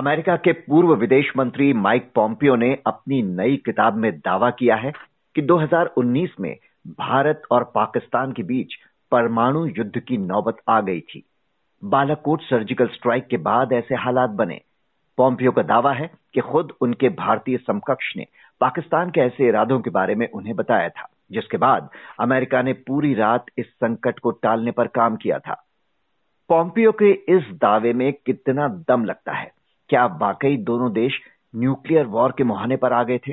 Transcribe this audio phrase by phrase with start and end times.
[0.00, 4.92] America के पूर्व विदेश मंत्री माइक पॉम्पियो ने अपनी नई किताब में दावा किया है
[5.34, 6.56] कि 2019 में
[6.88, 8.74] भारत और पाकिस्तान के बीच
[9.10, 11.24] परमाणु युद्ध की नौबत आ गई थी।
[11.84, 14.60] बालाकोट सर्जिकल स्ट्राइक के बाद ऐसे हालात बने।
[15.18, 18.26] पॉम्पियो का दावा है कि खुद उनके भारतीय समकक्ष ने
[18.60, 21.90] पाकिस्तान के ऐसे इरादों के बारे में उन्हें बताया था, जिसके बाद
[22.20, 25.66] अमेरिका ने पूरी रात इस संकट को टालने पर काम किया था।
[26.48, 29.59] पॉम्पियो के इस दावे में कितना दम लगता है?
[29.90, 31.20] क्या वाकई दोनों देश
[31.56, 33.32] न्यूक्लियर वॉर के मुहाने पर आ गए थे?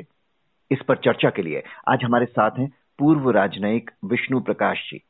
[0.70, 5.00] इस पर चर्चा के लिए आज हमारे साथ हैं पूर्व राजनयिक विष्णु प्रकाश जी।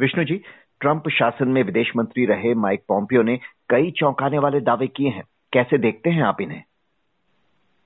[0.00, 0.36] विष्णु जी,
[0.80, 3.38] ट्रंप शासन में विदेश मंत्री रहे माइक पॉम्पियो ने
[3.70, 6.62] कई चौंकाने वाले दावे किए हैं। कैसे देखते हैं आप इन्हें?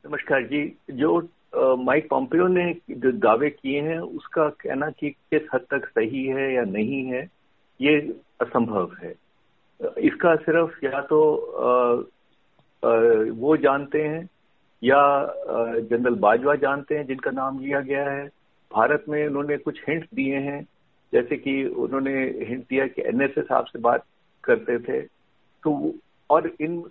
[0.04, 1.28] नमस्कार जी। जो
[1.76, 6.52] माइक पॉम्पियो ने जो दावे किए हैं, उसका कहना कि किस हद तक सही है
[6.54, 7.28] या नहीं है,
[7.80, 8.00] ये
[8.40, 9.14] असंभव है।
[9.98, 11.20] इसका सिर्फ़ या तो
[12.84, 14.28] वो जानते हैं,
[14.82, 15.00] या
[15.80, 18.26] जनरल बाजवा जानते हैं, जिनका नाम लिया गया है।
[18.70, 20.62] भारत में उन्होंने कुछ हिंट दिए हैं,
[21.12, 22.14] जैसे कि उन्होंने
[22.48, 24.04] हिंट दिया कि एनएसएस आपसे बात
[24.44, 25.00] करते थे।
[25.64, 25.94] तो
[26.30, 26.82] और इन,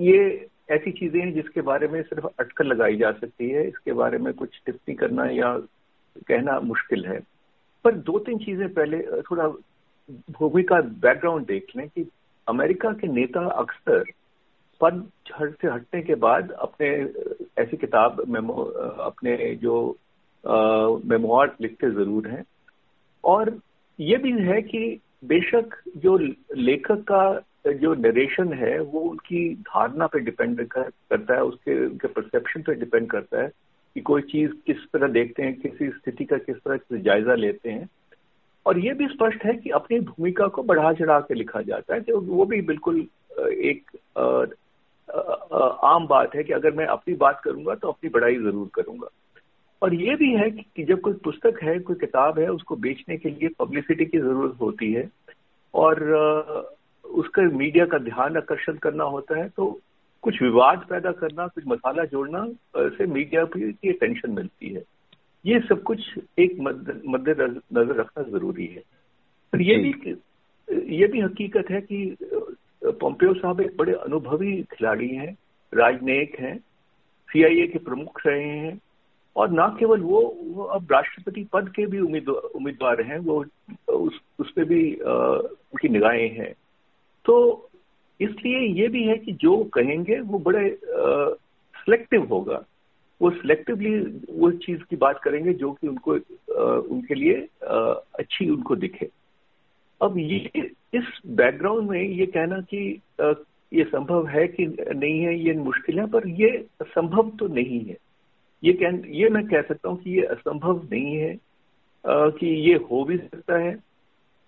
[0.00, 4.18] ये ऐसी चीज़ें हैं जिसके बारे में सिर्फ़ अटकल लगाई जा सकती है। इसके बारे
[4.18, 5.56] में कुछ टिप्पणी करना या
[6.28, 7.18] कहना मुश्किल है।
[7.84, 9.48] पर दो तीन चीज़ें पहले, थोड़ा
[10.30, 12.08] भूमिका बैकग्राउंड देख लें कि
[12.48, 14.04] अमेरिका के नेता अक्सर
[14.80, 16.88] पद से हटने के बाद अपने
[17.58, 18.62] ऐसी किताब मेमो
[19.02, 19.76] अपने जो
[21.04, 22.44] मेमोर लिखते ज़रूर हैं।
[23.24, 23.58] और
[23.98, 24.80] ये भी है कि
[25.24, 26.16] बेशक जो
[26.56, 32.08] लेखक का जो नरेशन है वो उनकी धारणा पे डिपेंड कर, करता है उसके उनके
[32.08, 33.48] परसेप्शन पे डिपेंड करता है
[33.96, 37.88] कि कोई चीज़ किस तरह देखते हैं किसी स्थिति का किस तरह जायजा लेते हैं।
[38.66, 42.00] और ये भी स्पष्ट है कि अपनी भूमिका को बढ़ा चढ़ा के लिखा जाता है
[42.00, 43.06] तो वो भी बिल्कुल
[43.40, 43.90] एक
[45.08, 49.08] आम बात है कि अगर मैं अपनी बात करूँगा तो अपनी बढ़ाई ज़रूर करूँगा।
[49.82, 53.30] और ये भी है कि जब कोई पुस्तक है कोई किताब है उसको बेचने के
[53.30, 55.08] लिए पब्लिसिटी की ज़रूरत होती है
[55.74, 56.02] और
[57.04, 59.70] उसका मीडिया का ध्यान आकर्षण करना होता है तो
[60.24, 62.46] कुछ विवाद पैदा करना कुछ मसाला जोड़ना
[62.76, 64.82] से मीडिया की अटेंशन मिलती है।
[65.44, 66.00] ये सब कुछ
[66.38, 68.82] एक मद्दे नज़र रखना ज़रूरी है।
[69.52, 70.14] पर ये भी
[70.68, 71.98] ये भी हकीकत है कि
[73.00, 75.36] पोम्पियो साहब एक बड़े अनुभवी खिलाड़ी हैं
[75.72, 76.56] राजनयिक हैं
[77.28, 78.78] सीआईए के प्रमुख रहे हैं
[79.36, 83.44] और न केवल वो वो अब राष्ट्रपति पद के भी उम्मीदवार हैं वो
[83.88, 86.52] उस उस पर भी उनकी निगाहें हैं।
[87.24, 87.34] तो
[88.20, 92.62] इसलिए ये भी है कि जो कहेंगे वो बड़े सिलेक्टिव होगा।
[93.20, 93.98] वो सिलेक्टिवली
[94.30, 97.76] वो चीज़ की बात करेंगे जो कि उनको आ, उनके लिए आ,
[98.18, 99.08] अच्छी उनको दिखे।
[100.00, 102.80] अब ये इस बैकग्राउंड में ये कहना कि
[103.72, 107.96] ये संभव है कि नहीं है ये मुश्किल है पर ये संभव तो नहीं है।
[108.64, 111.36] ये कह ये मैं कह सकता हूँ कि ये असंभव नहीं है
[112.06, 113.76] कि ये हो भी सकता है।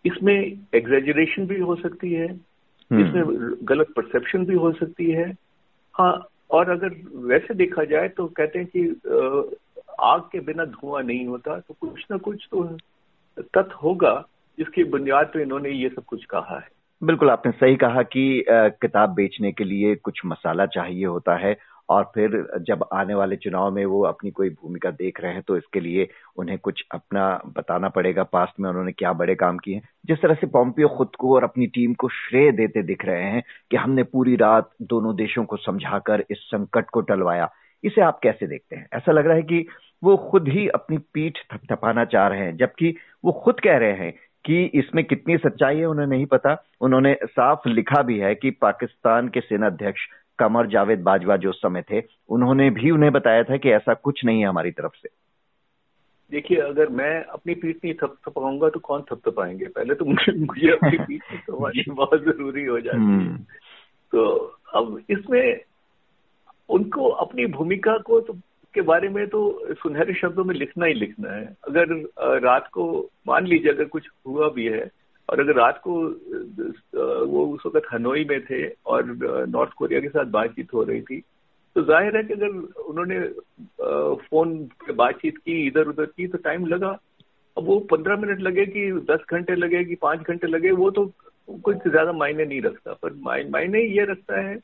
[0.04, 0.36] इसमें
[0.74, 3.24] एग्जेजरेशन भी हो सकती है। हम्म। इसमें
[3.62, 5.28] गलत परसेप्शन भी हो सकती है।
[5.94, 6.94] हाँ और अगर
[7.28, 8.82] वैसे देखा जाए तो कहते हैं कि
[10.00, 12.62] आग के बिना धुआँ नहीं होता तो कुछ ना कुछ तो
[13.38, 14.14] तथ्य होगा।
[14.58, 16.68] जिसकी बुनियाद पे इन्होंने ये सब कुछ कहा है।
[17.02, 21.56] बिल्कुल, आपने सही कहा कि किताब बेचने के लिए कुछ मसाला चाहिए होता है
[21.88, 22.30] और फिर
[22.60, 26.06] जब आने वाले चुनाव में वो अपनी कोई भूमिका देख रहे हैं तो इसके लिए
[26.36, 30.34] उन्हें कुछ अपना बताना पड़ेगा पास्ट में उन्होंने क्या बड़े काम किए हैं। जिस तरह
[30.34, 34.02] से पॉम्पियो खुद को और अपनी टीम को श्रेय देते दिख रहे हैं कि हमने
[34.02, 37.50] पूरी रात दोनों देशों को समझाकर इस संकट को टलवाया,
[37.84, 38.88] इसे आप कैसे देखते हैं?
[38.92, 39.66] ऐसा लग रहा है कि
[40.02, 44.14] वो खुद ही अपनी पीठ थपथपाना चाह रहे हैं, जबकि वो खुद कह रहे हैं
[44.48, 49.28] कि इसमें कितनी सच्चाई है उन्हें नहीं पता। उन्होंने साफ़ लिखा भी है कि पाकिस्तान
[49.28, 50.00] के सेना अध्यक्ष
[50.38, 54.40] कमर जावेद बाजवा जो समय थे उन्होंने भी उन्हें बताया था कि ऐसा कुछ नहीं
[54.40, 55.08] है हमारी तरफ़ से।
[56.30, 59.66] देखिए अगर मैं अपनी पीठ नहीं थप थपाऊँगा तो कौन थप थपाएँगे?
[59.66, 63.36] पहले तो मुझे मुझे अपनी पीठ थपवानी बहुत ज़रूरी हो जाती है। हम्म।
[64.12, 64.30] तो
[64.74, 65.60] अब इसमें
[66.68, 68.32] उनको अपनी भूमिका को तो
[68.74, 69.40] के बारे में तो
[69.74, 71.94] सुनहरे शब्दों में लिखना ही लिखना है। अगर
[72.40, 72.86] रात को
[73.28, 74.88] मान लीजिए अगर कुछ हुआ भी है
[75.28, 75.94] और अगर रात को
[77.26, 79.04] वो उस वक्त हनोई में थे और
[79.48, 81.20] नॉर्थ कोरिया के साथ बातचीत हो रही थी
[81.76, 83.20] तो ज़ाहिर है कि अगर उन्होंने
[84.20, 84.56] फ़ोन
[84.86, 86.98] पे बातचीत की इधर उधर की तो टाइम लगा।
[87.56, 91.04] अब वो पंद्रह मिनट लगे कि, दस घंटे लगे कि, पाँच घंटे लगे, वो तो
[91.62, 93.12] कुछ ज़्यादा मायने नहीं रखता। पर
[93.50, 94.54] मायने ये रखता है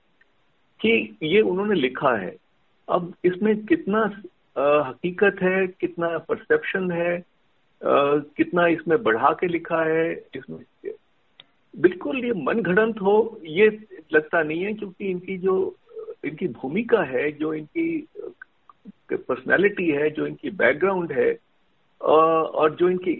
[0.80, 2.34] कि ये उन्होंने लिखा है।
[2.88, 4.00] अब इसमें कितना
[4.58, 10.92] आ, हकीकत है कितना परसेप्शन है आ, कितना इसमें बढ़ा के लिखा है इसमें
[11.76, 15.76] बिल्कुल ये मन घड़ंत हो ये लगता नहीं है क्योंकि इनकी जो
[16.24, 18.08] इनकी भूमिका है जो इनकी
[19.12, 21.38] पर्सनालिटी है जो इनकी बैकग्राउंड है
[22.00, 23.12] और जो इनकी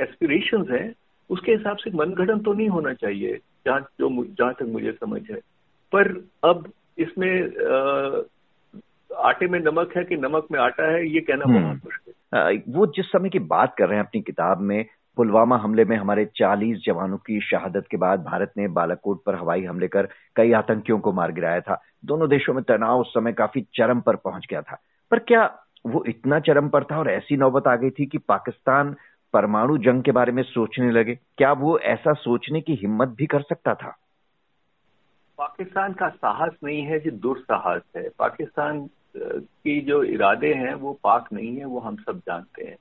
[0.00, 0.94] एस्पिरेशन है
[1.30, 5.40] उसके हिसाब से मनगढ़ंत तो नहीं होना चाहिए जहाँ जो जहाँ तक मुझे समझ है।
[5.92, 7.42] पर अब इसमें
[9.16, 12.86] आटे में नमक है कि नमक में आटा है ये कहना हम्म। बहुत मुश्किल वो
[12.86, 16.76] जिस समय की बात कर रहे हैं अपनी किताब में पुलवामा हमले में हमारे 40
[16.86, 21.12] जवानों की शहादत के बाद भारत ने बालाकोट पर हवाई हमले कर कई आतंकियों को
[21.12, 24.78] मार गिराया था। दोनों देशों में तनाव उस समय काफ़ी चरम पर पहुँच गया था।
[25.10, 28.96] पर क्या वो इतना चरम पर था और ऐसी नौबत आ गई थी कि पाकिस्तान
[29.32, 31.14] परमाणु जंग के बारे में सोचने लगे?
[31.14, 33.96] क्या वो ऐसा सोचने की हिम्मत भी कर सकता था?
[35.38, 41.32] पाकिस्तान का साहस नहीं है जो दुर्साहस है। पाकिस्तान की जो इरादे हैं वो पाक
[41.32, 42.76] नहीं है वो हम सब जानते हैं।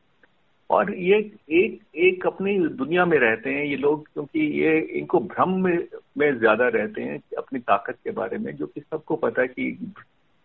[0.69, 1.17] और ये
[1.51, 5.77] एक एक अपनी दुनिया में रहते हैं ये लोग क्योंकि ये इनको भ्रम में
[6.17, 9.93] में ज़्यादा रहते हैं अपनी ताकत के बारे में जो कि सबको पता है कि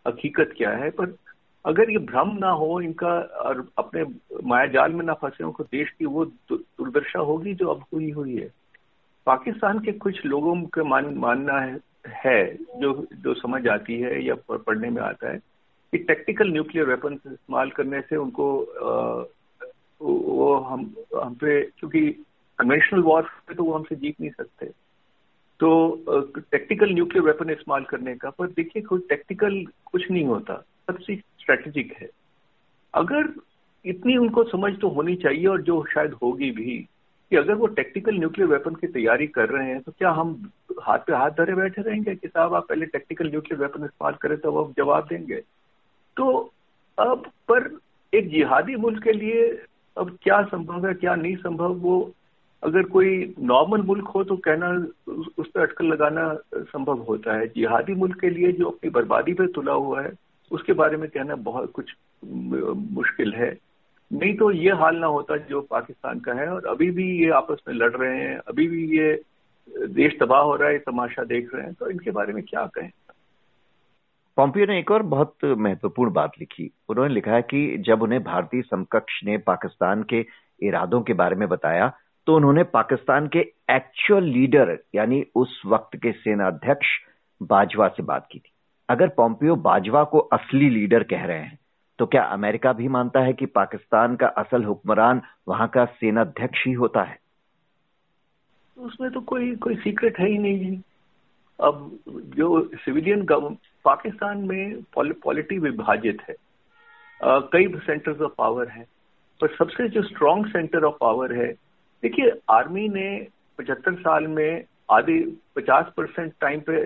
[0.06, 1.16] हकीकत क्या है। पर
[1.64, 4.04] अगर ये भ्रम ना हो इनका और अपने
[4.44, 8.36] माया जाल में ना फंसे उनको देश की वो दुर्दशा होगी जो अब हुई हुई
[8.36, 8.50] है।
[9.26, 14.34] पाकिस्तान के कुछ लोगों का मान मानना है, है जो जो समझ आती है या
[14.50, 15.38] पढ़ने में आता है
[15.92, 19.24] कि टेक्टिकल न्यूक्लियर वेपन इस्तेमाल करने से उनको आ,
[20.00, 22.00] वो हम हम पे क्योंकि
[22.58, 24.66] कन्वेंशनल वॉर पे तो वो हमसे जीत नहीं सकते।
[25.60, 25.70] तो
[26.50, 30.54] टेक्टिकल न्यूक्लियर वेपन इस्तेमाल करने का पर देखिए कोई टेक्टिकल कुछ नहीं होता
[30.90, 32.08] सबसे स्ट्रेटेजिक है।
[32.94, 33.32] अगर
[33.84, 36.78] इतनी उनको समझ तो होनी चाहिए और जो शायद होगी भी
[37.30, 40.52] कि अगर वो टेक्टिकल न्यूक्लियर वेपन की तैयारी कर रहे हैं तो क्या हम
[40.82, 44.38] हाथ पे हाथ धरे बैठे रहेंगे कि साहब आप पहले टेक्टिकल न्यूक्लियर वेपन इस्तेमाल करें
[44.38, 45.42] तो वो जवाब देंगे?
[46.16, 46.52] तो
[46.98, 47.70] अब पर
[48.12, 49.46] एक जिहादी मुल्क के लिए
[49.96, 51.74] अब क्या संभव है, क्या नहीं संभव?
[51.74, 52.12] वो
[52.62, 54.68] अगर कोई नॉर्मल मुल्क हो तो कहना,
[55.38, 59.46] उस पर अटकल लगाना संभव होता है। जिहादी मुल्क के लिए जो अपनी बर्बादी पर
[59.46, 60.12] तुला हुआ है,
[60.50, 61.92] उसके बारे में कहना बहुत कुछ
[62.22, 63.56] मुश्किल है।
[64.10, 67.62] नहीं तो ये हाल ना होता जो पाकिस्तान का है, और अभी भी ये आपस
[67.68, 69.20] में लड़ रहे हैं, अभी भी ये
[69.68, 72.90] देश तबाह हो रहा है तमाशा देख रहे हैं तो इनके बारे में क्या कहें?
[74.36, 78.62] पॉम्पियो ने एक और बहुत महत्वपूर्ण बात लिखी। उन्होंने लिखा है कि जब उन्हें भारतीय
[78.62, 80.24] समकक्ष ने पाकिस्तान के
[80.62, 81.92] इरादों के बारे में बताया
[82.26, 83.38] तो उन्होंने पाकिस्तान के
[83.70, 86.86] एक्चुअल लीडर यानी उस वक्त के सेनाध्यक्ष
[87.40, 88.52] बाजवा से बात की थी।
[88.88, 91.58] अगर पॉम्पियो बाजवा को असली लीडर कह रहे हैं
[91.98, 96.72] तो क्या अमेरिका भी मानता है कि पाकिस्तान का असल हुक्मरान वहाँ का सेनाध्यक्ष ही
[96.72, 97.18] होता है?
[98.76, 100.76] उसमें तो कोई कोई सीक्रेट है ही नहीं।
[101.58, 103.24] अब जो सिविलियन
[103.84, 106.34] पाकिस्तान में पॉलिटी विभाजित है।
[107.20, 108.84] कई सेंटर्स ऑफ़ पावर है,
[109.40, 111.52] पर सबसे जो स्ट्रॉन्ग सेंटर ऑफ़ पावर है,
[112.02, 113.08] देखिए आर्मी ने
[113.58, 115.20] पचहत्तर साल में आधे
[115.56, 116.76] पचास परसेंट टाइम पे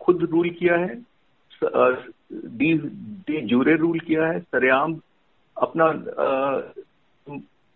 [0.00, 0.94] खुद रूल किया है
[1.62, 2.72] डी
[3.26, 5.00] डी जूरे रूल किया है, सरेआम
[5.56, 5.86] अपना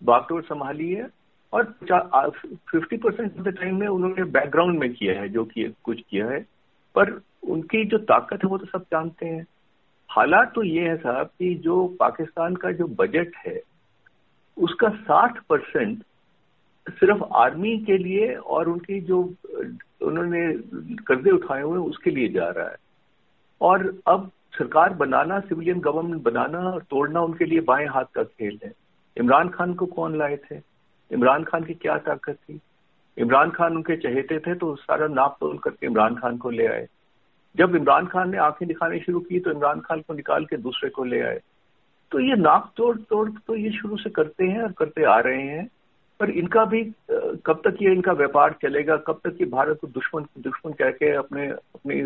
[0.03, 1.09] बागडोर संभाली है,
[1.53, 1.65] और
[2.71, 6.27] fifty percent of the time में उन्होंने बैकग्राउंड में किया है, जो कि कुछ किया
[6.29, 6.41] है,
[6.95, 7.11] पर
[7.49, 9.47] उनकी जो ताकत है, वो तो सब जानते हैं।
[10.11, 13.63] हालात तो ये है साहब कि जो पाकिस्तान का जो बजट है,
[14.59, 16.03] उसका साठ परसेंट
[16.89, 19.35] सिर्फ़ आर्मी के लिए और उनकी जो,
[20.03, 20.55] उन्होंने
[20.95, 22.77] कर्जे उठाए हुए उसके लिए जा रहा है।
[23.61, 28.59] और अब सरकार बनाना सिविलियन गवर्नमेंट बनाना और तोड़ना उनके लिए बाएँ हाथ का खेल
[28.65, 28.73] है।
[29.17, 30.61] इमरान खान को कौन लाए थे?
[31.13, 32.61] इमरान खान की क्या ताकत थी?
[33.19, 36.89] इमरान खान उनके चहेते थे तो सारा नाप तोल करके इमरान खान को ले आए।
[37.57, 40.91] जब इमरान खान ने आँखें दिखाने शुरू की तो इमरान खान को निकाल के दूसरे
[40.91, 41.41] को ले आए।
[42.13, 45.43] तो ये नाक तोड़ तोड़ तो ये शुरू से करते हैं और करते आ रहे
[45.43, 45.69] हैं।
[46.21, 46.83] पर इनका भी
[47.47, 51.11] कब तक ये इनका व्यापार चलेगा, कब तक ये भारत को दुश्मन दुश्मन कह के
[51.13, 52.03] अपने, अपनी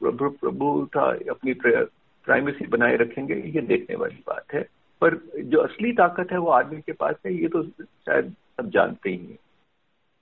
[0.00, 4.62] प्रभु प्रभुता अपनी प्राइमेसी बनाए रखेंगे, ये देखने वाली बात है।
[5.02, 9.10] पर जो असली ताकत है वो आदमी के पास है, ये तो शायद सब जानते
[9.10, 9.38] ही हैं।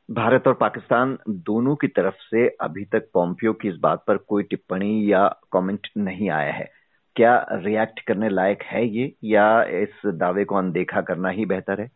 [0.09, 4.43] भारत और पाकिस्तान दोनों की तरफ़ से अभी तक पॉम्पियो की इस बात पर कोई
[4.43, 6.69] टिप्पणी या कमेंट नहीं आया है।
[7.17, 11.91] क्या रिएक्ट करने लायक है ये, या इस दावे को अनदेखा करना ही बेहतर है?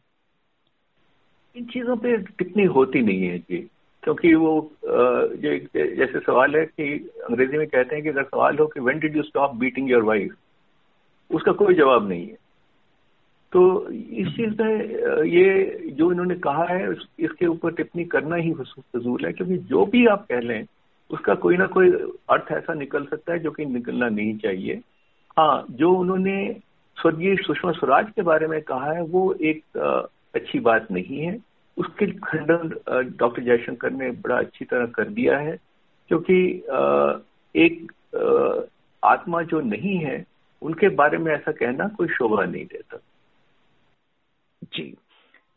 [1.55, 3.59] इन चीज़ों पे टिप्पणी होती नहीं है जी,
[4.03, 6.93] क्योंकि वो जैसे सवाल है कि
[7.25, 10.03] अंग्रेज़ी में कहते हैं कि अगर सवाल हो कि when did you stop beating your
[10.03, 10.37] wife
[11.31, 12.37] उसका कोई जवाब नहीं है।
[13.53, 19.25] तो इस चीज़ में ये जो इन्होंने कहा है इसके ऊपर टिप्पणी करना ही फजूल
[19.27, 20.65] है, क्योंकि जो भी आप कह लें,
[21.11, 21.91] उसका कोई ना कोई
[22.31, 24.81] अर्थ ऐसा निकल सकता है जो कि निकलना नहीं चाहिए।
[25.39, 26.37] हाँ जो उन्होंने
[26.97, 29.79] स्वर्गीय सुषमा स्वराज के बारे में कहा है, वो एक
[30.35, 31.37] अच्छी बात नहीं है।
[31.77, 35.59] उसके खंडन डॉक्टर जयशंकर ने बड़ा अच्छी तरह कर दिया है,
[36.11, 36.39] क्योंकि
[37.55, 37.93] एक
[39.03, 40.25] आत्मा जो नहीं है,
[40.63, 42.99] उनके बारे में ऐसा कहना कोई शोभा नहीं देता।
[44.77, 44.97] जी।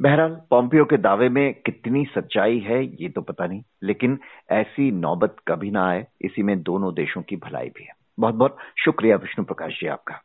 [0.01, 4.19] बहरहाल, पॉम्पियो के दावे में कितनी सच्चाई है, ये तो पता नहीं, लेकिन
[4.51, 8.57] ऐसी नौबत कभी ना आए, इसी में दोनों देशों की भलाई भी है। बहुत बहुत
[8.85, 10.21] शुक्रिया विष्णु प्रकाश जी आपका।